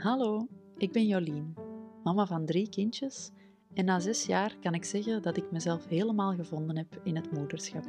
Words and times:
Hallo, 0.00 0.46
ik 0.76 0.92
ben 0.92 1.06
Jolien, 1.06 1.54
mama 2.02 2.26
van 2.26 2.46
drie 2.46 2.68
kindjes 2.68 3.30
en 3.74 3.84
na 3.84 3.98
zes 3.98 4.26
jaar 4.26 4.56
kan 4.60 4.74
ik 4.74 4.84
zeggen 4.84 5.22
dat 5.22 5.36
ik 5.36 5.50
mezelf 5.50 5.86
helemaal 5.86 6.34
gevonden 6.34 6.76
heb 6.76 7.00
in 7.02 7.16
het 7.16 7.32
moederschap. 7.32 7.84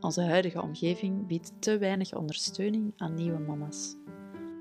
Onze 0.00 0.22
huidige 0.22 0.62
omgeving 0.62 1.26
biedt 1.26 1.52
te 1.58 1.78
weinig 1.78 2.14
ondersteuning 2.14 2.92
aan 2.96 3.14
nieuwe 3.14 3.38
mama's. 3.38 3.96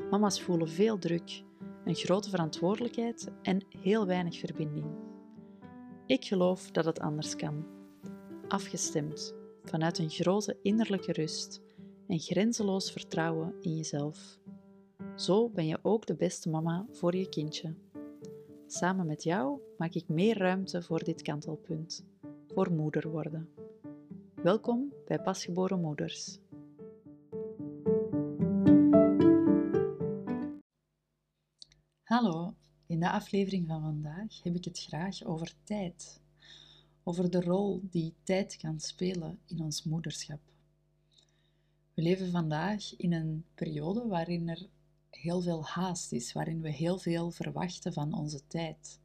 Mama's 0.09 0.41
voelen 0.41 0.69
veel 0.69 0.97
druk, 0.97 1.43
een 1.85 1.95
grote 1.95 2.29
verantwoordelijkheid 2.29 3.31
en 3.41 3.65
heel 3.81 4.05
weinig 4.05 4.39
verbinding. 4.39 4.87
Ik 6.05 6.25
geloof 6.25 6.71
dat 6.71 6.85
het 6.85 6.99
anders 6.99 7.35
kan. 7.35 7.65
Afgestemd, 8.47 9.35
vanuit 9.63 9.97
een 9.97 10.09
grote 10.09 10.57
innerlijke 10.61 11.11
rust 11.11 11.61
en 12.07 12.19
grenzeloos 12.19 12.91
vertrouwen 12.91 13.53
in 13.59 13.75
jezelf. 13.75 14.39
Zo 15.21 15.49
ben 15.49 15.67
je 15.67 15.79
ook 15.81 16.05
de 16.05 16.15
beste 16.15 16.49
mama 16.49 16.85
voor 16.91 17.15
je 17.15 17.29
kindje. 17.29 17.73
Samen 18.67 19.05
met 19.07 19.23
jou 19.23 19.59
maak 19.77 19.93
ik 19.93 20.07
meer 20.07 20.37
ruimte 20.37 20.81
voor 20.81 21.03
dit 21.03 21.21
kantelpunt, 21.21 22.05
voor 22.47 22.71
moeder 22.71 23.09
worden. 23.09 23.49
Welkom 24.35 24.93
bij 25.07 25.19
Pasgeboren 25.19 25.81
Moeders. 25.81 26.39
Hallo, 32.03 32.53
in 32.87 32.99
de 32.99 33.09
aflevering 33.11 33.67
van 33.67 33.81
vandaag 33.81 34.43
heb 34.43 34.55
ik 34.55 34.65
het 34.65 34.79
graag 34.79 35.23
over 35.23 35.53
tijd. 35.63 36.21
Over 37.03 37.29
de 37.29 37.41
rol 37.41 37.81
die 37.89 38.13
tijd 38.23 38.57
kan 38.57 38.79
spelen 38.79 39.39
in 39.45 39.61
ons 39.61 39.83
moederschap. 39.83 40.41
We 41.93 42.01
leven 42.01 42.31
vandaag 42.31 42.95
in 42.97 43.13
een 43.13 43.45
periode 43.55 44.07
waarin 44.07 44.49
er 44.49 44.69
heel 45.11 45.41
veel 45.41 45.65
haast 45.65 46.11
is, 46.11 46.33
waarin 46.33 46.61
we 46.61 46.69
heel 46.69 46.97
veel 46.97 47.31
verwachten 47.31 47.93
van 47.93 48.13
onze 48.13 48.47
tijd. 48.47 48.99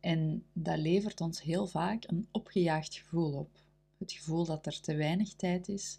En 0.00 0.44
dat 0.52 0.78
levert 0.78 1.20
ons 1.20 1.42
heel 1.42 1.66
vaak 1.66 2.04
een 2.06 2.28
opgejaagd 2.30 2.94
gevoel 2.94 3.32
op. 3.32 3.58
Het 3.98 4.12
gevoel 4.12 4.44
dat 4.44 4.66
er 4.66 4.80
te 4.80 4.94
weinig 4.94 5.34
tijd 5.34 5.68
is, 5.68 5.98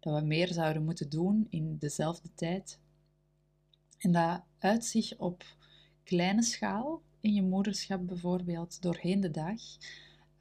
dat 0.00 0.20
we 0.20 0.26
meer 0.26 0.52
zouden 0.52 0.84
moeten 0.84 1.10
doen 1.10 1.46
in 1.50 1.76
dezelfde 1.78 2.28
tijd. 2.34 2.78
En 3.98 4.12
dat 4.12 4.42
uit 4.58 4.84
zich 4.84 5.18
op 5.18 5.44
kleine 6.04 6.42
schaal, 6.42 7.02
in 7.20 7.34
je 7.34 7.42
moederschap 7.42 8.06
bijvoorbeeld, 8.06 8.82
doorheen 8.82 9.20
de 9.20 9.30
dag, 9.30 9.60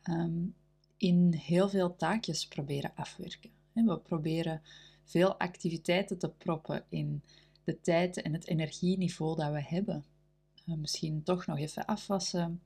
ehm, 0.01 0.45
in 0.97 1.33
heel 1.33 1.69
veel 1.69 1.95
taakjes 1.95 2.47
proberen 2.47 2.91
afwerken. 2.95 3.51
We 3.73 3.99
proberen 3.99 4.61
veel 5.03 5.39
activiteiten 5.39 6.17
te 6.17 6.29
proppen 6.29 6.85
in 6.89 7.23
de 7.69 7.81
tijd 7.81 8.21
en 8.21 8.33
het 8.33 8.47
energieniveau 8.47 9.35
dat 9.35 9.51
we 9.51 9.61
hebben. 9.61 10.05
Uh, 10.65 10.75
misschien 10.75 11.23
toch 11.23 11.45
nog 11.45 11.57
even 11.57 11.85
afwassen, 11.85 12.61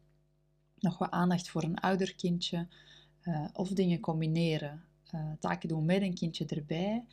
nog 0.80 0.98
wat 0.98 1.12
aandacht 1.12 1.50
voor 1.50 1.64
een 1.64 1.80
ouder 1.80 2.16
kindje 2.16 2.68
uh, 3.24 3.48
of 3.54 3.70
dingen 3.70 4.00
combineren. 4.00 4.84
Uh, 5.16 5.32
taken 5.40 5.70
doen 5.70 5.86
met 5.86 6.02
een 6.02 6.14
kindje 6.14 6.46
erbij. 6.46 7.06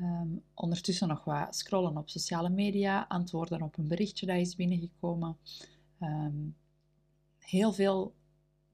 Um, 0.00 0.42
ondertussen 0.54 1.08
nog 1.08 1.24
wat 1.24 1.56
scrollen 1.56 1.96
op 1.96 2.08
sociale 2.08 2.48
media, 2.48 3.04
antwoorden 3.08 3.62
op 3.62 3.78
een 3.78 3.88
berichtje 3.88 4.26
dat 4.26 4.36
is 4.36 4.56
binnengekomen. 4.56 5.36
Um, 6.00 6.56
heel 7.38 7.72
veel 7.72 8.14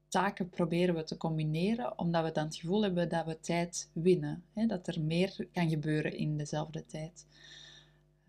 taken 0.07 0.49
proberen 0.49 0.95
we 0.95 1.03
te 1.03 1.17
combineren, 1.17 1.99
omdat 1.99 2.23
we 2.23 2.31
dan 2.31 2.45
het 2.45 2.55
gevoel 2.55 2.83
hebben 2.83 3.09
dat 3.09 3.25
we 3.25 3.39
tijd 3.39 3.89
winnen. 3.93 4.43
Hè? 4.53 4.65
Dat 4.65 4.87
er 4.87 5.01
meer 5.01 5.47
kan 5.51 5.69
gebeuren 5.69 6.17
in 6.17 6.37
dezelfde 6.37 6.85
tijd. 6.85 7.25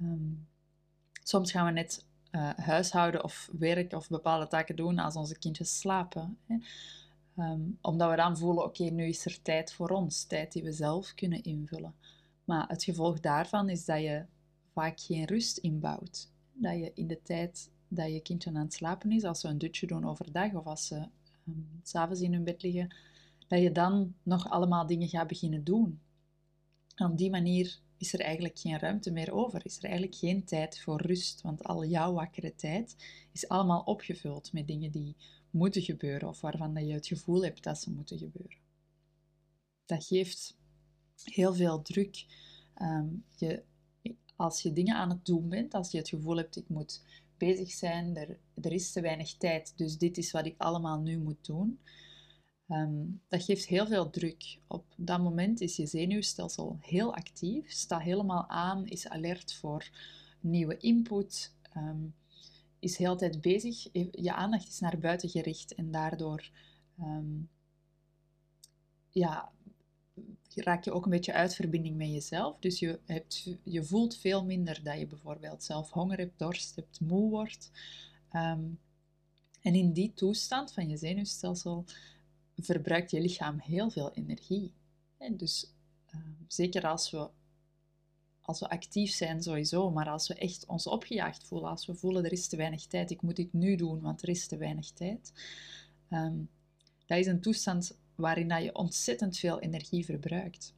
Ehm, 0.01 0.33
soms 1.23 1.51
gaan 1.51 1.67
we 1.67 1.73
net 1.73 2.07
uh, 2.33 2.51
huishouden 2.57 3.25
of 3.25 3.49
werk 3.59 3.93
of 3.93 4.09
bepaalde 4.09 4.47
taken 4.47 4.77
doen 4.77 4.99
als 4.99 5.17
onze 5.17 5.39
kindjes 5.39 5.79
slapen. 5.79 6.39
Hè. 6.47 6.57
Ehm, 7.37 7.61
omdat 7.81 8.11
we 8.11 8.17
dan 8.17 8.39
voelen, 8.39 8.65
oké, 8.65 8.85
nu 8.85 9.05
is 9.05 9.25
er 9.25 9.43
tijd 9.43 9.73
voor 9.73 9.89
ons, 9.89 10.25
tijd 10.25 10.53
die 10.53 10.63
we 10.63 10.73
zelf 10.73 11.15
kunnen 11.15 11.43
invullen. 11.43 11.95
Maar 12.45 12.69
het 12.69 12.85
gevolg 12.85 13.21
daarvan 13.21 13.69
is 13.69 13.85
dat 13.85 14.01
je 14.01 14.25
vaak 14.73 15.01
geen 15.01 15.25
rust 15.25 15.57
inbouwt. 15.57 16.31
Dat 16.53 16.75
je 16.75 16.93
in 16.95 17.07
de 17.07 17.23
tijd 17.23 17.71
dat 17.89 18.13
je 18.13 18.21
kindje 18.21 18.51
aan 18.51 18.57
het 18.57 18.73
slapen 18.73 19.13
is, 19.13 19.25
als 19.25 19.41
ze 19.41 19.49
een 19.49 19.59
dutje 19.59 19.87
doen 19.87 20.09
overdag 20.09 20.53
of 20.53 20.65
als 20.65 20.87
ze 20.87 21.09
um, 21.49 21.81
s'avonds 21.83 22.21
in 22.21 22.33
hun 22.33 22.45
bed 22.45 22.63
liggen, 22.63 22.95
dat 23.49 23.61
je 23.61 23.73
dan 23.73 24.15
nog 24.23 24.51
allemaal 24.51 24.87
dingen 24.87 25.09
gaat 25.09 25.27
beginnen 25.27 25.65
doen. 25.65 26.01
En 26.95 27.11
op 27.11 27.19
die 27.19 27.31
manier 27.31 27.79
is 27.99 28.13
er 28.13 28.21
eigenlijk 28.21 28.59
geen 28.59 28.79
ruimte 28.79 29.11
meer 29.11 29.33
over. 29.33 29.65
Is 29.65 29.77
er 29.77 29.85
eigenlijk 29.85 30.15
geen 30.15 30.45
tijd 30.45 30.81
voor 30.81 31.03
rust, 31.03 31.41
want 31.41 31.65
al 31.65 31.85
jouw 31.85 32.13
wakkere 32.13 32.55
tijd 32.55 32.97
is 33.33 33.49
allemaal 33.49 33.81
opgevuld 33.83 34.53
met 34.53 34.67
dingen 34.67 34.91
die 34.91 35.17
moeten 35.51 35.83
gebeuren 35.83 36.29
of 36.29 36.41
waarvan 36.41 36.87
je 36.87 36.93
het 36.93 37.07
gevoel 37.07 37.45
hebt 37.45 37.63
dat 37.63 37.79
ze 37.79 37.91
moeten 37.91 38.19
gebeuren. 38.19 38.59
Dat 39.87 40.05
geeft 40.05 40.57
heel 41.25 41.55
veel 41.55 41.83
druk. 41.83 42.27
Ehm, 42.75 43.09
je, 43.37 43.63
als 44.37 44.63
je 44.63 44.73
dingen 44.73 44.97
aan 44.97 45.11
het 45.11 45.27
doen 45.27 45.49
bent, 45.49 45.75
als 45.75 45.91
je 45.91 45.99
het 45.99 46.09
gevoel 46.09 46.37
hebt, 46.37 46.57
ik 46.57 46.69
moet 46.69 47.03
bezig 47.37 47.71
zijn, 47.71 48.17
er, 48.17 48.39
er 48.55 48.73
is 48.73 48.93
te 48.93 49.01
weinig 49.01 49.35
tijd, 49.35 49.73
dus 49.77 49.99
dit 49.99 50.19
is 50.19 50.31
wat 50.31 50.47
ik 50.47 50.55
allemaal 50.59 51.01
nu 51.01 51.19
moet 51.19 51.47
doen, 51.47 51.79
Ehm, 52.69 53.05
dat 53.29 53.43
geeft 53.43 53.67
heel 53.67 53.87
veel 53.87 54.11
druk. 54.11 54.59
Op 54.67 54.85
dat 54.97 55.21
moment 55.21 55.61
is 55.61 55.77
je 55.77 55.87
zenuwstelsel 55.87 56.79
heel 56.81 57.15
actief, 57.15 57.71
staat 57.71 58.03
helemaal 58.03 58.49
aan, 58.49 58.87
is 58.87 59.09
alert 59.09 59.55
voor 59.55 59.91
nieuwe 60.41 60.77
input, 60.77 61.55
um, 61.77 62.15
is 62.79 62.97
heel 62.97 63.17
tijd 63.17 63.41
bezig. 63.41 63.89
Je 64.11 64.35
aandacht 64.35 64.69
is 64.69 64.81
naar 64.81 64.99
buiten 64.99 65.29
gericht 65.29 65.75
en 65.75 65.91
daardoor 65.91 66.51
ehm, 66.99 67.41
ja, 69.11 69.53
raak 70.55 70.85
je 70.85 70.93
ook 70.93 71.05
een 71.05 71.11
beetje 71.11 71.33
uit 71.33 71.55
verbinding 71.55 71.97
met 71.97 72.09
jezelf. 72.09 72.57
Dus 72.59 72.79
je, 72.79 72.99
hebt, 73.05 73.57
je 73.63 73.85
voelt 73.85 74.17
veel 74.17 74.45
minder 74.45 74.81
dat 74.83 74.99
je 74.99 75.07
bijvoorbeeld 75.07 75.65
zelf 75.65 75.91
honger 75.91 76.19
hebt, 76.19 76.39
dorst 76.39 76.77
hebt, 76.77 77.01
moe 77.01 77.31
wordt. 77.31 77.71
en 78.31 79.75
in 79.75 79.93
die 79.93 80.13
toestand 80.15 80.73
van 80.73 80.89
je 80.89 80.97
zenuwstelsel 80.97 81.85
verbruikt 82.65 83.11
je 83.11 83.21
lichaam 83.21 83.59
heel 83.59 83.91
veel 83.91 84.13
energie. 84.13 84.73
En 85.19 85.37
dus 85.37 85.75
ehm, 86.07 86.33
zeker 86.47 86.87
als 86.87 87.11
we, 87.11 87.29
als 88.41 88.61
we 88.61 88.71
actief 88.71 89.11
zijn 89.11 89.43
sowieso, 89.43 89.91
maar 89.91 90.09
als 90.09 90.29
we 90.29 90.35
echt 90.35 90.67
ons 90.67 90.87
opgejaagd 90.87 91.45
voelen, 91.45 91.71
als 91.71 91.87
we 91.87 91.95
voelen 91.95 92.25
er 92.25 92.33
is 92.33 92.49
te 92.49 92.57
weinig 92.57 92.87
tijd, 92.87 93.11
ik 93.11 93.23
moet 93.23 93.37
dit 93.37 93.53
nu 93.53 93.77
doen, 93.77 94.01
want 94.01 94.23
er 94.23 94.29
is 94.29 94.47
te 94.47 94.57
weinig 94.57 94.91
tijd. 94.91 95.33
Um, 96.11 96.51
dat 97.07 97.19
is 97.19 97.27
een 97.27 97.41
toestand 97.41 97.99
waarin 98.15 98.49
dat 98.49 98.63
je 98.63 98.75
ontzettend 98.75 99.39
veel 99.39 99.61
energie 99.61 100.05
verbruikt. 100.05 100.75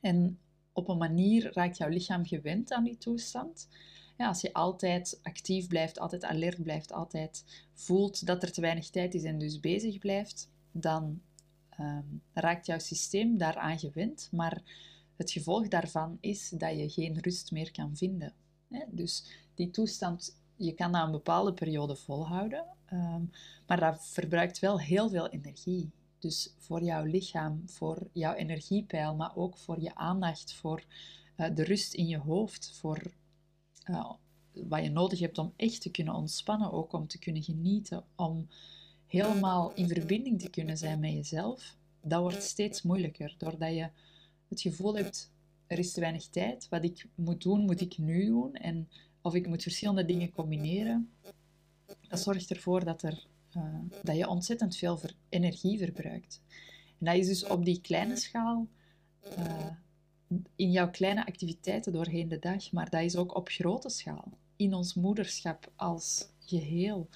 En 0.00 0.38
op 0.72 0.88
een 0.88 0.98
manier 0.98 1.52
raakt 1.52 1.76
jouw 1.76 1.88
lichaam 1.88 2.26
gewend 2.26 2.72
aan 2.72 2.84
die 2.84 2.98
toestand. 2.98 3.68
Ja, 4.16 4.28
als 4.28 4.40
je 4.40 4.52
altijd 4.52 5.20
actief 5.22 5.66
blijft, 5.66 5.98
altijd 5.98 6.24
alert 6.24 6.62
blijft, 6.62 6.92
altijd 6.92 7.44
voelt 7.72 8.26
dat 8.26 8.42
er 8.42 8.52
te 8.52 8.60
weinig 8.60 8.90
tijd 8.90 9.14
is 9.14 9.22
en 9.22 9.38
dus 9.38 9.60
bezig 9.60 9.98
blijft, 9.98 10.50
dan 10.76 11.20
ehm, 11.68 12.04
raakt 12.32 12.66
jouw 12.66 12.78
systeem 12.78 13.38
daaraan 13.38 13.78
gewend, 13.78 14.28
maar 14.32 14.62
het 15.16 15.30
gevolg 15.30 15.68
daarvan 15.68 16.18
is 16.20 16.48
dat 16.48 16.76
je 16.76 16.88
geen 16.88 17.20
rust 17.20 17.50
meer 17.50 17.72
kan 17.72 17.96
vinden. 17.96 18.32
Dus 18.90 19.24
die 19.54 19.70
toestand, 19.70 20.40
je 20.56 20.72
kan 20.72 20.92
dat 20.92 21.04
een 21.04 21.10
bepaalde 21.10 21.52
periode 21.52 21.96
volhouden, 21.96 22.66
ehm, 22.84 23.22
maar 23.66 23.80
dat 23.80 24.06
verbruikt 24.06 24.58
wel 24.58 24.80
heel 24.80 25.08
veel 25.08 25.28
energie. 25.28 25.90
Dus 26.18 26.54
voor 26.58 26.82
jouw 26.82 27.04
lichaam, 27.04 27.62
voor 27.66 28.08
jouw 28.12 28.34
energiepeil, 28.34 29.14
maar 29.14 29.36
ook 29.36 29.58
voor 29.58 29.80
je 29.80 29.94
aandacht, 29.94 30.54
voor 30.54 30.84
uh, 31.36 31.46
de 31.54 31.64
rust 31.64 31.94
in 31.94 32.06
je 32.06 32.18
hoofd, 32.18 32.76
voor 32.80 33.02
uh, 33.90 34.12
wat 34.52 34.82
je 34.82 34.90
nodig 34.90 35.18
hebt 35.18 35.38
om 35.38 35.52
echt 35.56 35.80
te 35.80 35.90
kunnen 35.90 36.14
ontspannen, 36.14 36.72
ook 36.72 36.92
om 36.92 37.06
te 37.06 37.18
kunnen 37.18 37.42
genieten, 37.42 38.04
om 38.16 38.48
helemaal 39.06 39.72
in 39.74 39.88
verbinding 39.88 40.40
te 40.40 40.50
kunnen 40.50 40.78
zijn 40.78 41.00
met 41.00 41.12
jezelf, 41.12 41.76
dat 42.00 42.20
wordt 42.20 42.42
steeds 42.42 42.82
moeilijker. 42.82 43.34
Doordat 43.38 43.74
je 43.74 43.88
het 44.48 44.60
gevoel 44.60 44.96
hebt, 44.96 45.32
er 45.66 45.78
is 45.78 45.92
te 45.92 46.00
weinig 46.00 46.26
tijd. 46.26 46.68
Wat 46.68 46.84
ik 46.84 47.06
moet 47.14 47.42
doen, 47.42 47.60
moet 47.60 47.80
ik 47.80 47.98
nu 47.98 48.26
doen. 48.26 48.54
En 48.54 48.88
of 49.22 49.34
ik 49.34 49.46
moet 49.46 49.62
verschillende 49.62 50.04
dingen 50.04 50.32
combineren. 50.32 51.10
Dat 52.08 52.20
zorgt 52.20 52.50
ervoor 52.50 52.84
dat, 52.84 53.02
er, 53.02 53.26
uh, 53.56 53.64
dat 54.02 54.16
je 54.16 54.28
ontzettend 54.28 54.76
veel 54.76 55.00
energie 55.28 55.78
verbruikt. 55.78 56.42
En 56.98 57.06
dat 57.06 57.14
is 57.14 57.26
dus 57.26 57.44
op 57.44 57.64
die 57.64 57.80
kleine 57.80 58.16
schaal, 58.16 58.68
uh, 59.38 59.66
in 60.56 60.70
jouw 60.70 60.90
kleine 60.90 61.26
activiteiten 61.26 61.92
doorheen 61.92 62.28
de 62.28 62.38
dag, 62.38 62.72
maar 62.72 62.90
dat 62.90 63.02
is 63.02 63.16
ook 63.16 63.36
op 63.36 63.48
grote 63.48 63.88
schaal. 63.88 64.38
In 64.56 64.74
ons 64.74 64.94
moederschap 64.94 65.72
als 65.76 66.28
geheel. 66.38 67.08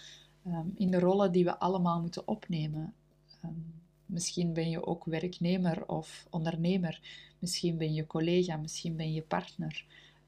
Ehm, 0.48 0.68
in 0.74 0.90
de 0.90 0.98
rollen 0.98 1.32
die 1.32 1.44
we 1.44 1.58
allemaal 1.58 2.00
moeten 2.00 2.28
opnemen. 2.28 2.94
Ehm, 3.42 3.52
misschien 4.06 4.52
ben 4.52 4.70
je 4.70 4.86
ook 4.86 5.04
werknemer 5.04 5.88
of 5.88 6.26
ondernemer, 6.30 7.00
misschien 7.38 7.76
ben 7.76 7.94
je 7.94 8.06
collega, 8.06 8.56
misschien 8.56 8.96
ben 8.96 9.12
je 9.12 9.22
partner. 9.22 9.86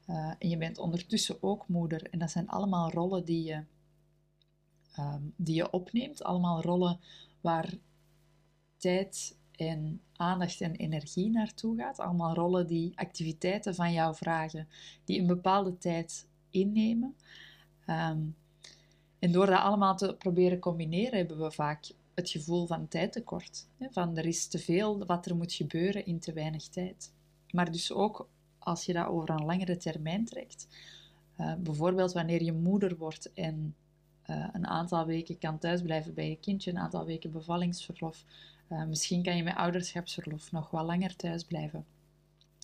Uh, 0.09 0.33
en 0.39 0.49
je 0.49 0.57
bent 0.57 0.77
ondertussen 0.77 1.43
ook 1.43 1.67
moeder. 1.67 2.09
En 2.09 2.19
dat 2.19 2.31
zijn 2.31 2.49
allemaal 2.49 2.91
rollen 2.91 3.25
die 3.25 3.43
je, 3.43 3.63
um, 4.99 5.33
die 5.35 5.55
je 5.55 5.71
opneemt. 5.71 6.23
Allemaal 6.23 6.61
rollen 6.61 6.99
waar 7.41 7.73
tijd 8.77 9.37
en 9.51 10.01
aandacht 10.13 10.61
en 10.61 10.75
energie 10.75 11.29
naartoe 11.29 11.77
gaat. 11.77 11.99
Allemaal 11.99 12.33
rollen 12.33 12.67
die 12.67 12.97
activiteiten 12.97 13.75
van 13.75 13.93
jou 13.93 14.15
vragen, 14.15 14.67
die 15.05 15.19
een 15.19 15.27
bepaalde 15.27 15.77
tijd 15.77 16.27
innemen. 16.49 17.15
En 19.21 19.31
door 19.31 19.45
dat 19.45 19.59
allemaal 19.59 19.97
te 19.97 20.15
proberen 20.15 20.59
combineren, 20.59 21.17
hebben 21.17 21.39
we 21.39 21.51
vaak 21.51 21.91
het 22.13 22.29
gevoel 22.29 22.65
van 22.65 22.87
tijdtekort. 22.87 23.67
Van 23.91 24.17
er 24.17 24.25
is 24.25 24.47
te 24.47 24.59
veel 24.59 25.05
wat 25.05 25.25
er 25.25 25.35
moet 25.35 25.53
gebeuren 25.53 26.05
in 26.05 26.19
te 26.19 26.33
weinig 26.33 26.67
tijd. 26.67 27.13
Maar 27.51 27.71
dus 27.71 27.91
ook 27.91 28.27
als 28.59 28.85
je 28.85 28.93
dat 28.93 29.07
over 29.07 29.29
een 29.29 29.45
langere 29.45 29.77
termijn 29.77 30.25
trekt. 30.25 30.67
Uh, 31.37 31.53
bijvoorbeeld 31.55 32.13
wanneer 32.13 32.43
je 32.43 32.53
moeder 32.53 32.97
wordt 32.97 33.33
en 33.33 33.75
uh, 34.29 34.47
een 34.53 34.67
aantal 34.67 35.05
weken 35.05 35.37
kan 35.37 35.57
thuisblijven 35.57 36.13
bij 36.13 36.29
je 36.29 36.37
kindje, 36.39 36.71
een 36.71 36.79
aantal 36.79 37.05
weken 37.05 37.31
bevallingsverlof. 37.31 38.23
Uh, 38.69 38.83
misschien 38.83 39.23
kan 39.23 39.37
je 39.37 39.43
met 39.43 39.55
ouderschapsverlof 39.55 40.51
nog 40.51 40.69
wat 40.69 40.85
langer 40.85 41.15
thuis 41.15 41.43
blijven. 41.43 41.85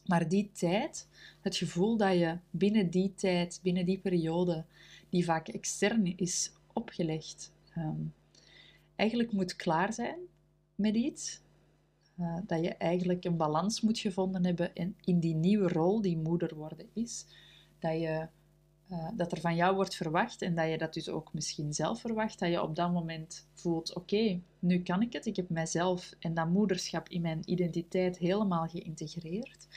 Maar 0.05 0.27
die 0.27 0.49
tijd, 0.51 1.07
het 1.41 1.55
gevoel 1.55 1.97
dat 1.97 2.13
je 2.13 2.37
binnen 2.49 2.89
die 2.89 3.13
tijd, 3.15 3.59
binnen 3.63 3.85
die 3.85 3.97
periode, 3.97 4.65
die 5.09 5.25
vaak 5.25 5.47
extern 5.47 6.17
is 6.17 6.51
opgelegd, 6.73 7.51
um, 7.77 8.13
eigenlijk 8.95 9.31
moet 9.31 9.55
klaar 9.55 9.93
zijn 9.93 10.19
met 10.75 10.95
iets. 10.95 11.41
Uh, 12.19 12.37
dat 12.45 12.63
je 12.63 12.73
eigenlijk 12.73 13.25
een 13.25 13.37
balans 13.37 13.81
moet 13.81 13.99
gevonden 13.99 14.45
hebben 14.45 14.71
in, 14.73 14.95
in 15.03 15.19
die 15.19 15.35
nieuwe 15.35 15.67
rol 15.67 16.01
die 16.01 16.17
moeder 16.17 16.55
worden 16.55 16.89
is. 16.93 17.25
Dat, 17.79 17.91
je, 17.91 18.27
uh, 18.91 19.09
dat 19.15 19.31
er 19.31 19.39
van 19.39 19.55
jou 19.55 19.75
wordt 19.75 19.95
verwacht 19.95 20.41
en 20.41 20.55
dat 20.55 20.69
je 20.69 20.77
dat 20.77 20.93
dus 20.93 21.09
ook 21.09 21.33
misschien 21.33 21.73
zelf 21.73 22.01
verwacht. 22.01 22.39
Dat 22.39 22.49
je 22.49 22.61
op 22.61 22.75
dat 22.75 22.91
moment 22.93 23.47
voelt, 23.53 23.95
oké, 23.95 24.39
nu 24.59 24.79
kan 24.79 25.01
ik 25.01 25.13
het. 25.13 25.25
Ik 25.25 25.35
heb 25.35 25.49
mijzelf 25.49 26.13
en 26.19 26.33
dat 26.33 26.49
moederschap 26.49 27.09
in 27.09 27.21
mijn 27.21 27.41
identiteit 27.45 28.17
helemaal 28.17 28.67
geïntegreerd. 28.67 29.67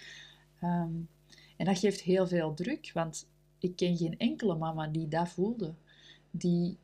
Um, 0.62 1.08
en 1.56 1.66
dat 1.66 1.78
geeft 1.78 2.00
heel 2.00 2.26
veel 2.26 2.54
druk, 2.54 2.90
want 2.94 3.28
ik 3.60 3.76
ken 3.76 3.96
geen 3.96 4.18
enkele 4.18 4.56
mama 4.56 4.86
die 4.86 5.08
dat 5.08 5.28
voelde. 5.28 5.74
Die 6.30 6.76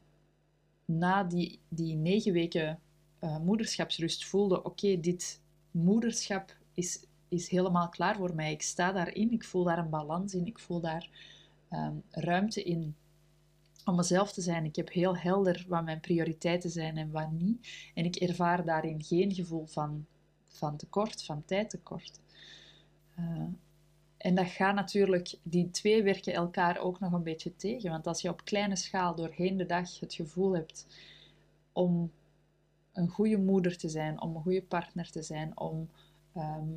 na 0.84 1.24
die, 1.24 1.58
die 1.68 1.94
negen 1.94 2.32
weken 2.32 2.78
uh, 3.20 3.38
moederschapsrust 3.38 4.24
voelde: 4.24 4.62
oké, 4.62 5.00
dit 5.00 5.40
moederschap 5.70 6.56
is, 6.74 7.06
is 7.28 7.48
helemaal 7.48 7.88
klaar 7.88 8.16
voor 8.16 8.34
mij. 8.34 8.52
Ik 8.52 8.62
sta 8.62 8.92
daarin, 8.92 9.32
ik 9.32 9.44
voel 9.44 9.64
daar 9.64 9.78
een 9.78 9.90
balans 9.90 10.34
in, 10.34 10.46
ik 10.46 10.58
voel 10.58 10.80
daar 10.80 11.08
um, 11.70 12.02
ruimte 12.10 12.62
in 12.62 12.94
om 13.84 13.96
mezelf 13.96 14.32
te 14.32 14.40
zijn. 14.40 14.64
Ik 14.64 14.76
heb 14.76 14.92
heel 14.92 15.16
helder 15.16 15.64
wat 15.68 15.84
mijn 15.84 16.00
prioriteiten 16.00 16.70
zijn 16.70 16.96
en 16.96 17.10
wat 17.10 17.30
niet. 17.30 17.90
En 17.94 18.04
ik 18.04 18.16
ervaar 18.16 18.64
daarin 18.64 19.04
geen 19.04 19.34
gevoel 19.34 19.66
van, 19.66 20.06
van 20.48 20.76
tekort, 20.76 21.24
van 21.24 21.44
tijdtekort. 21.44 22.20
Uh, 23.18 23.42
en 24.26 24.34
dat 24.34 24.46
gaat 24.46 24.74
natuurlijk, 24.74 25.34
die 25.42 25.70
twee 25.70 26.02
werken 26.02 26.32
elkaar 26.32 26.78
ook 26.78 27.00
nog 27.00 27.12
een 27.12 27.22
beetje 27.22 27.56
tegen. 27.56 27.90
Want 27.90 28.06
als 28.06 28.20
je 28.20 28.28
op 28.28 28.44
kleine 28.44 28.76
schaal 28.76 29.14
doorheen 29.14 29.56
de 29.56 29.66
dag 29.66 30.00
het 30.00 30.14
gevoel 30.14 30.54
hebt 30.54 30.86
om 31.72 32.10
een 32.92 33.08
goede 33.08 33.38
moeder 33.38 33.76
te 33.76 33.88
zijn, 33.88 34.20
om 34.20 34.36
een 34.36 34.42
goede 34.42 34.62
partner 34.62 35.10
te 35.10 35.22
zijn, 35.22 35.58
om 35.58 35.88
ehm, 36.32 36.68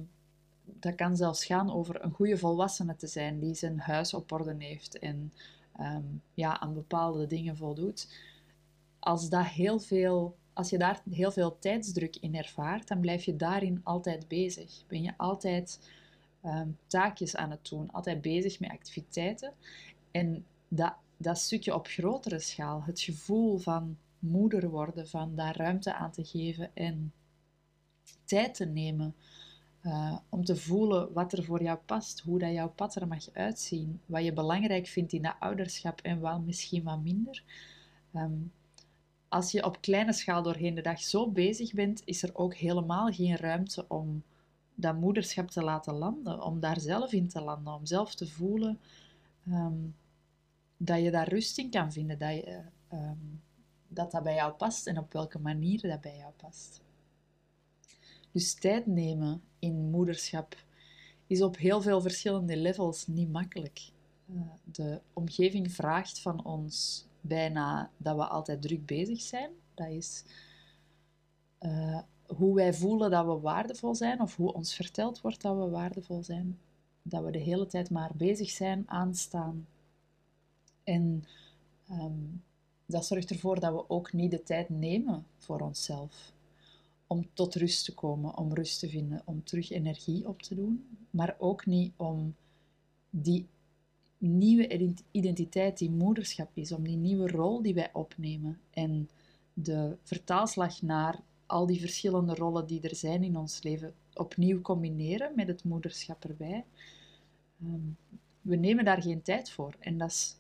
dat 0.64 0.96
kan 0.96 1.18
zelfs 1.18 1.46
gaan 1.46 1.72
over 1.72 2.04
een 2.04 2.12
goede 2.12 2.38
volwassene 2.38 2.96
te 2.96 3.08
zijn 3.08 3.40
die 3.40 3.54
zijn 3.54 3.80
huis 3.80 4.14
op 4.14 4.32
orde 4.32 4.56
heeft 4.58 5.00
en 5.00 5.34
ehm, 5.76 6.06
ja, 6.34 6.60
aan 6.60 6.74
bepaalde 6.74 7.28
dingen 7.28 7.58
voldoet. 7.58 8.08
Als, 9.00 9.30
dat 9.30 9.46
heel 9.46 9.80
veel, 9.80 10.36
als 10.54 10.70
je 10.70 10.78
daar 10.78 11.02
heel 11.10 11.32
veel 11.32 11.60
tijdsdruk 11.60 12.16
in 12.16 12.36
ervaart, 12.36 12.88
dan 12.88 13.00
blijf 13.00 13.24
je 13.24 13.36
daarin 13.36 13.82
altijd 13.84 14.28
bezig. 14.28 14.84
Ben 14.88 15.02
je 15.02 15.14
altijd 15.18 15.80
um, 16.46 16.78
taakjes 16.88 17.36
aan 17.36 17.52
het 17.52 17.70
doen, 17.70 17.92
altijd 17.92 18.22
bezig 18.22 18.60
met 18.60 18.70
activiteiten. 18.70 19.54
En 20.12 20.46
dat, 20.68 20.94
dat 21.18 21.38
stukje 21.38 21.76
op 21.76 21.88
grotere 21.88 22.40
schaal, 22.40 22.84
het 22.84 23.02
gevoel 23.02 23.58
van 23.58 23.98
moeder 24.20 24.70
worden, 24.70 25.08
van 25.08 25.36
daar 25.36 25.58
ruimte 25.58 25.94
aan 25.94 26.12
te 26.12 26.26
geven 26.26 26.72
en 26.74 27.14
tijd 28.26 28.56
te 28.56 28.66
nemen 28.66 29.16
uh, 29.84 30.18
om 30.30 30.46
te 30.46 30.56
voelen 30.56 31.14
wat 31.14 31.34
er 31.34 31.44
voor 31.44 31.64
jou 31.64 31.78
past, 31.86 32.20
hoe 32.20 32.40
dat 32.40 32.54
jouw 32.54 32.70
pad 32.70 32.96
er 32.96 33.08
mag 33.08 33.32
uitzien, 33.34 34.02
wat 34.06 34.24
je 34.24 34.34
belangrijk 34.34 34.88
vindt 34.88 35.14
in 35.14 35.22
dat 35.22 35.36
ouderschap 35.40 36.02
en 36.02 36.20
wat 36.20 36.42
misschien 36.42 36.84
wat 36.84 37.04
minder. 37.04 37.44
Um, 38.14 38.52
als 39.28 39.52
je 39.52 39.66
op 39.66 39.82
kleine 39.82 40.14
schaal 40.14 40.44
doorheen 40.44 40.76
de 40.76 40.82
dag 40.82 41.02
zo 41.02 41.28
bezig 41.28 41.74
bent, 41.74 42.02
is 42.06 42.24
er 42.24 42.30
ook 42.34 42.56
helemaal 42.56 43.12
geen 43.12 43.36
ruimte 43.36 43.86
om 43.88 44.24
dat 44.80 44.96
moederschap 44.96 45.50
te 45.50 45.64
laten 45.64 45.94
landen, 45.94 46.44
om 46.44 46.60
daar 46.60 46.80
zelf 46.80 47.12
in 47.12 47.28
te 47.28 47.42
landen, 47.42 47.74
om 47.74 47.86
zelf 47.86 48.16
te 48.16 48.28
voelen 48.28 48.80
um, 49.48 49.96
dat 50.78 51.02
je 51.02 51.12
daar 51.12 51.30
rust 51.30 51.58
in 51.58 51.70
kan 51.70 51.92
vinden, 51.92 52.20
dat, 52.20 52.34
je, 52.34 52.62
um, 52.94 53.42
dat 53.88 54.12
dat 54.12 54.24
bij 54.24 54.36
jou 54.36 54.54
past 54.54 54.88
en 54.88 54.98
op 54.98 55.14
welke 55.14 55.40
manier 55.40 55.82
dat 55.82 56.02
bij 56.02 56.18
jou 56.18 56.34
past. 56.38 56.82
Dus 58.32 58.54
tijd 58.54 58.86
nemen 58.86 59.42
in 59.60 59.90
moederschap 59.90 60.64
is 61.28 61.42
op 61.42 61.58
heel 61.58 61.82
veel 61.82 62.02
verschillende 62.02 62.58
levels 62.58 63.08
niet 63.08 63.32
makkelijk. 63.32 63.92
Uh, 64.26 64.42
de 64.64 65.02
omgeving 65.14 65.72
vraagt 65.72 66.20
van 66.20 66.46
ons 66.46 67.06
bijna 67.22 67.92
dat 67.98 68.16
we 68.16 68.26
altijd 68.26 68.62
druk 68.62 68.86
bezig 68.86 69.22
zijn. 69.22 69.52
Dat 69.74 69.88
is 69.88 70.24
uh, 71.60 72.00
hoe 72.36 72.56
wij 72.56 72.74
voelen 72.74 73.12
dat 73.12 73.26
we 73.26 73.40
waardevol 73.40 73.96
zijn, 73.96 74.22
of 74.22 74.36
hoe 74.36 74.54
ons 74.54 74.76
verteld 74.76 75.22
wordt 75.22 75.42
dat 75.42 75.58
we 75.58 75.70
waardevol 75.70 76.24
zijn, 76.24 76.60
dat 77.02 77.24
we 77.24 77.32
de 77.32 77.40
hele 77.40 77.66
tijd 77.66 77.90
maar 77.90 78.12
bezig 78.16 78.50
zijn, 78.50 78.84
aanstaan. 78.88 79.68
En 80.84 81.24
um, 81.92 82.44
dat 82.86 83.06
zorgt 83.06 83.30
ervoor 83.30 83.60
dat 83.60 83.74
we 83.74 83.90
ook 83.90 84.14
niet 84.14 84.32
de 84.32 84.44
tijd 84.44 84.70
nemen 84.70 85.26
voor 85.38 85.60
onszelf. 85.60 86.34
Om 87.08 87.28
tot 87.34 87.56
rust 87.56 87.86
te 87.86 87.94
komen, 87.94 88.38
om 88.38 88.54
rust 88.54 88.80
te 88.80 88.90
vinden, 88.90 89.22
om 89.26 89.44
terug 89.44 89.70
energie 89.72 90.28
op 90.28 90.42
te 90.42 90.56
doen. 90.56 90.98
Maar 91.10 91.36
ook 91.38 91.66
niet 91.66 91.94
om 91.96 92.36
die 93.10 93.48
nieuwe 94.18 94.94
identiteit 95.12 95.78
die 95.78 95.92
moederschap 95.92 96.50
is, 96.54 96.72
om 96.72 96.84
die 96.84 96.98
nieuwe 96.98 97.28
rol 97.28 97.62
die 97.62 97.74
wij 97.74 97.90
opnemen 97.94 98.60
en 98.70 99.10
de 99.54 99.98
vertaalslag 100.04 100.82
naar 100.82 101.20
al 101.50 101.66
die 101.66 101.80
verschillende 101.80 102.36
rollen 102.36 102.68
die 102.68 102.82
er 102.82 102.96
zijn 102.96 103.24
in 103.24 103.38
ons 103.38 103.64
leven 103.64 103.94
opnieuw 104.14 104.62
combineren 104.62 105.32
met 105.36 105.48
het 105.48 105.64
moederschap 105.64 106.24
erbij. 106.24 106.66
Ehm, 107.62 107.82
we 108.42 108.56
nemen 108.56 108.86
daar 108.86 109.02
geen 109.02 109.22
tijd 109.22 109.52
voor. 109.52 109.76
En 109.80 109.98
dat 109.98 110.10
is 110.10 110.36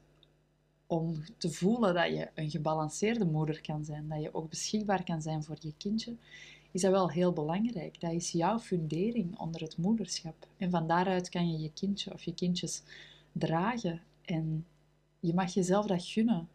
om 0.87 1.23
te 1.37 1.51
voelen 1.51 1.93
dat 1.93 2.07
je 2.07 2.29
een 2.35 2.49
gebalanceerde 2.49 3.25
moeder 3.25 3.61
kan 3.61 3.85
zijn, 3.85 4.07
dat 4.07 4.21
je 4.21 4.33
ook 4.33 4.49
beschikbaar 4.49 5.03
kan 5.03 5.21
zijn 5.21 5.43
voor 5.43 5.57
je 5.59 5.73
kindje, 5.77 6.15
is 6.71 6.81
dat 6.81 6.91
wel 6.91 7.09
heel 7.09 7.33
belangrijk. 7.33 8.01
Dat 8.01 8.11
is 8.11 8.31
jouw 8.31 8.59
fundering 8.59 9.39
onder 9.39 9.61
het 9.61 9.77
moederschap. 9.77 10.47
En 10.57 10.69
van 10.69 10.87
daaruit 10.87 11.29
kan 11.29 11.51
je 11.51 11.59
je 11.59 11.73
kindje 11.73 12.13
of 12.13 12.23
je 12.23 12.33
kindjes 12.33 12.83
dragen. 13.31 14.01
En 14.21 14.65
je 15.19 15.33
mag 15.33 15.53
jezelf 15.53 15.85
dat 15.85 16.05
gunnen. 16.05 16.47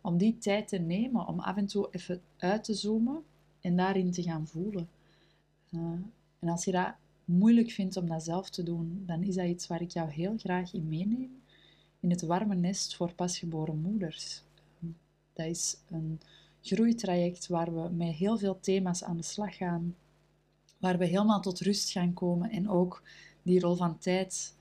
Om 0.00 0.16
die 0.16 0.38
tijd 0.38 0.68
te 0.68 0.78
nemen, 0.78 1.26
om 1.26 1.40
af 1.40 1.56
en 1.56 1.66
toe 1.66 1.88
even 1.90 2.22
uit 2.36 2.64
te 2.64 2.74
zoomen 2.74 3.24
en 3.60 3.76
daarin 3.76 4.10
te 4.10 4.22
gaan 4.22 4.46
voelen. 4.46 4.88
Uh, 5.70 5.80
en 6.38 6.48
als 6.48 6.64
je 6.64 6.72
dat 6.72 6.94
moeilijk 7.24 7.70
vindt 7.70 7.96
om 7.96 8.08
dat 8.08 8.24
zelf 8.24 8.50
te 8.50 8.62
doen, 8.62 9.02
dan 9.06 9.22
is 9.22 9.34
dat 9.34 9.46
iets 9.46 9.66
waar 9.66 9.82
ik 9.82 9.90
jou 9.90 10.10
heel 10.10 10.38
graag 10.38 10.72
in 10.72 10.88
meeneem. 10.88 11.42
In 12.00 12.10
het 12.10 12.22
warme 12.22 12.54
nest 12.54 12.96
voor 12.96 13.14
pasgeboren 13.14 13.80
moeders. 13.80 14.42
Dat 15.32 15.46
is 15.46 15.76
een 15.88 16.20
groeitraject 16.62 17.46
waar 17.46 17.74
we 17.74 17.88
met 17.88 18.14
heel 18.14 18.38
veel 18.38 18.58
thema's 18.60 19.04
aan 19.04 19.16
de 19.16 19.22
slag 19.22 19.56
gaan. 19.56 19.94
Waar 20.78 20.98
we 20.98 21.04
helemaal 21.04 21.40
tot 21.40 21.60
rust 21.60 21.90
gaan 21.90 22.12
komen 22.12 22.50
en 22.50 22.68
ook 22.68 23.02
die 23.42 23.60
rol 23.60 23.74
van 23.74 23.98
tijd 23.98 24.54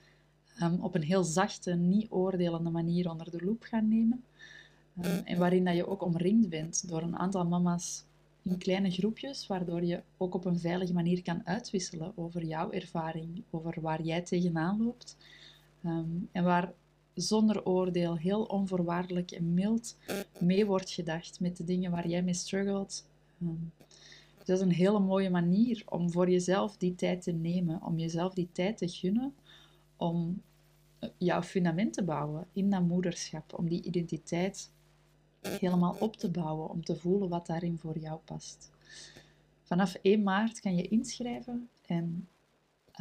um, 0.62 0.80
op 0.82 0.96
een 0.96 1.04
heel 1.04 1.24
zachte, 1.24 1.76
niet 1.76 2.12
oordelende 2.12 2.70
manier 2.70 3.10
onder 3.10 3.32
de 3.32 3.46
loep 3.46 3.64
gaan 3.64 3.88
nemen. 3.88 4.24
Um, 5.02 5.22
en 5.26 5.38
waarin 5.38 5.66
dat 5.66 5.76
je 5.76 5.88
ook 5.88 6.04
omringd 6.04 6.50
bent 6.50 6.88
door 6.88 7.02
een 7.02 7.18
aantal 7.18 7.46
mama's 7.46 8.04
in 8.50 8.58
kleine 8.58 8.92
groepjes, 8.92 9.48
waardoor 9.48 9.84
je 9.84 10.02
ook 10.18 10.34
op 10.34 10.46
een 10.46 10.60
veilige 10.60 10.94
manier 10.94 11.22
kan 11.22 11.42
uitwisselen 11.48 12.12
over 12.16 12.44
jouw 12.44 12.72
ervaring, 12.72 13.44
over 13.50 13.82
waar 13.82 14.02
jij 14.02 14.22
tegenaan 14.22 14.84
loopt. 14.84 15.18
Um, 15.86 16.30
en 16.32 16.44
waar 16.44 16.74
zonder 17.14 17.66
oordeel, 17.66 18.18
heel 18.18 18.44
onvoorwaardelijk 18.44 19.32
en 19.32 19.54
mild 19.54 19.98
mee 20.40 20.66
wordt 20.66 20.92
gedacht 20.92 21.40
met 21.40 21.58
de 21.58 21.64
dingen 21.64 21.92
waar 21.92 22.08
jij 22.08 22.24
mee 22.24 22.34
struggelt. 22.34 23.06
Um, 23.42 23.72
dat 24.46 24.58
is 24.58 24.64
een 24.64 24.72
hele 24.72 25.00
mooie 25.00 25.30
manier 25.30 25.84
om 25.86 26.12
voor 26.12 26.30
jezelf 26.30 26.78
die 26.78 26.96
tijd 26.96 27.22
te 27.22 27.32
nemen, 27.32 27.84
om 27.84 28.00
jezelf 28.00 28.34
die 28.34 28.50
tijd 28.52 28.78
te 28.78 28.88
gunnen, 28.88 29.34
om 29.98 30.42
jouw 31.18 31.42
fundament 31.42 31.94
te 31.94 32.04
bouwen 32.04 32.48
in 32.54 32.70
dat 32.70 32.82
moederschap, 32.82 33.54
om 33.58 33.70
die 33.70 33.84
identiteit 33.84 34.70
helemaal 35.42 35.96
op 36.00 36.16
te 36.16 36.30
bouwen, 36.30 36.70
om 36.70 36.84
te 36.84 36.96
voelen 36.96 37.30
wat 37.30 37.46
daarin 37.48 37.78
voor 37.78 37.98
jou 37.98 38.20
past. 38.26 38.72
Vanaf 39.64 39.94
1 39.94 40.24
maart 40.24 40.60
kan 40.60 40.76
je 40.76 40.88
inschrijven 40.88 41.70
en 41.86 42.28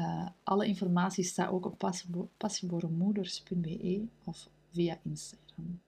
uh, 0.01 0.29
alle 0.43 0.67
informatie 0.67 1.25
staat 1.25 1.51
ook 1.51 1.67
op 1.67 1.93
passieboremoeders.be 2.37 4.07
of 4.25 4.49
via 4.71 4.99
Instagram. 5.03 5.81